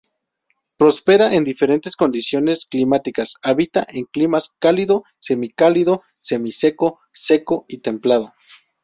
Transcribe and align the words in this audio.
Prospera 0.77 1.31
en 1.35 1.43
diferentes 1.43 1.95
condiciones 1.95 2.65
climáticas; 2.65 3.35
habita 3.43 3.85
en 3.87 4.05
climas 4.05 4.49
cálido, 4.57 5.03
semicálido, 5.19 6.01
semiseco, 6.19 6.99
seco 7.13 7.65
y 7.67 7.81
templado. 7.81 8.33